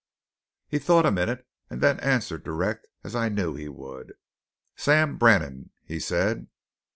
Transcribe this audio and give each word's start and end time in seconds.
"He 0.67 0.79
thought 0.79 1.05
a 1.05 1.11
minute 1.11 1.47
and 1.69 1.79
then 1.79 1.99
answered 1.99 2.43
direct, 2.43 2.87
as 3.03 3.15
I 3.15 3.29
knew 3.29 3.53
he 3.53 3.69
would. 3.69 4.13
"'Sam 4.75 5.15
Brannan,' 5.19 5.69
he 5.85 5.99
said. 5.99 6.47